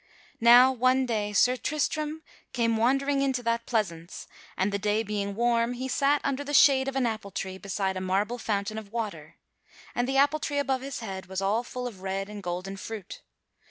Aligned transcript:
Now 0.39 0.71
one 0.71 1.05
day 1.05 1.31
Sir 1.31 1.55
Tristram 1.55 2.23
came 2.53 2.75
wandering 2.75 3.19
thus 3.19 3.25
into 3.25 3.43
that 3.43 3.67
pleasance 3.67 4.27
and, 4.57 4.71
the 4.71 4.79
day 4.79 5.03
being 5.03 5.35
warm, 5.35 5.73
he 5.73 5.87
sat 5.87 6.21
under 6.23 6.43
the 6.43 6.55
shade 6.55 6.87
of 6.87 6.95
an 6.95 7.05
appletree 7.05 7.59
beside 7.61 7.95
a 7.95 8.01
marble 8.01 8.39
fountain 8.39 8.79
of 8.79 8.91
water; 8.91 9.35
and 9.93 10.07
the 10.07 10.17
appletree 10.17 10.57
above 10.57 10.81
his 10.81 11.01
head 11.01 11.27
was 11.27 11.39
all 11.39 11.63
full 11.63 11.85
of 11.85 12.01
red 12.01 12.29
and 12.29 12.41
golden 12.41 12.77
fruit. 12.77 13.21